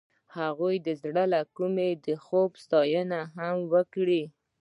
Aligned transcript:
هغې 0.37 0.73
د 0.85 0.87
زړه 1.01 1.23
له 1.33 1.41
کومې 1.57 1.89
د 2.05 2.07
خوب 2.23 2.49
ستاینه 2.63 3.21
هم 3.35 3.55
وکړه. 3.73 4.23